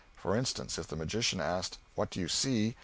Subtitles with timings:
[0.15, 2.75] For instance, if the magician asked, "What do you see?"